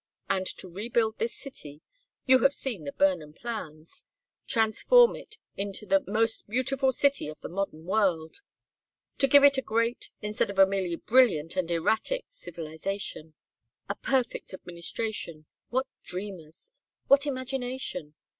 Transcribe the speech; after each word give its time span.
And 0.27 0.47
to 0.57 0.67
rebuild 0.67 1.19
this 1.19 1.35
city 1.35 1.83
you 2.25 2.39
have 2.39 2.55
seen 2.55 2.85
the 2.85 2.91
Burnham 2.91 3.33
plans 3.33 4.03
transform 4.47 5.15
it 5.15 5.37
into 5.57 5.85
the 5.85 6.03
most 6.07 6.49
beautiful 6.49 6.91
city 6.91 7.27
of 7.27 7.39
the 7.41 7.49
modern 7.49 7.85
world 7.85 8.37
to 9.19 9.27
give 9.27 9.43
it 9.43 9.59
a 9.59 9.61
great, 9.61 10.09
instead 10.19 10.49
of 10.49 10.57
a 10.57 10.65
merely 10.65 10.95
brilliant 10.95 11.55
and 11.55 11.69
erratic 11.69 12.25
civilization 12.29 13.35
a 13.87 13.93
perfect 13.93 14.55
administration 14.55 15.45
what 15.69 15.85
dreamers! 16.03 16.73
What 17.05 17.27
imagination! 17.27 18.15